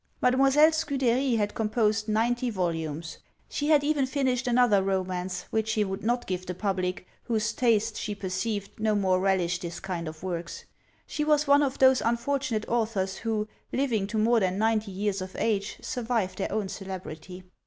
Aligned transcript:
Mademoiselle 0.19 0.71
Scudery 0.71 1.35
had 1.35 1.53
composed 1.53 2.09
ninety 2.09 2.49
volumes! 2.49 3.19
She 3.47 3.67
had 3.69 3.83
even 3.83 4.07
finished 4.07 4.47
another 4.47 4.81
romance, 4.81 5.45
which 5.51 5.67
she 5.67 5.83
would 5.83 6.03
not 6.03 6.25
give 6.25 6.43
the 6.47 6.55
public, 6.55 7.05
whose 7.25 7.53
taste, 7.53 7.97
she 7.97 8.15
perceived, 8.15 8.79
no 8.79 8.95
more 8.95 9.19
relished 9.19 9.61
this 9.61 9.79
kind 9.79 10.07
of 10.07 10.23
works. 10.23 10.65
She 11.05 11.23
was 11.23 11.45
one 11.45 11.61
of 11.61 11.77
those 11.77 12.01
unfortunate 12.01 12.67
authors 12.67 13.17
who, 13.17 13.47
living 13.71 14.07
to 14.07 14.17
more 14.17 14.39
than 14.39 14.57
ninety 14.57 14.89
years 14.91 15.21
of 15.21 15.35
age, 15.37 15.77
survive 15.83 16.35
their 16.35 16.51
own 16.51 16.67
celebrity. 16.67 17.43